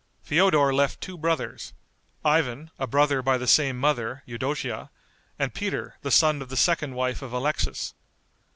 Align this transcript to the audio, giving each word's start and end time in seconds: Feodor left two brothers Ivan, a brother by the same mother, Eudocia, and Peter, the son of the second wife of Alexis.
Feodor 0.23 0.73
left 0.73 0.99
two 0.99 1.15
brothers 1.15 1.73
Ivan, 2.25 2.71
a 2.79 2.87
brother 2.87 3.21
by 3.21 3.37
the 3.37 3.45
same 3.45 3.77
mother, 3.77 4.23
Eudocia, 4.25 4.89
and 5.37 5.53
Peter, 5.53 5.97
the 6.01 6.09
son 6.09 6.41
of 6.41 6.49
the 6.49 6.57
second 6.57 6.95
wife 6.95 7.21
of 7.21 7.31
Alexis. 7.31 7.93